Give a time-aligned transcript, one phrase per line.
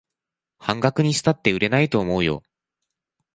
[0.57, 2.41] 半額にしたって売れないと思うよ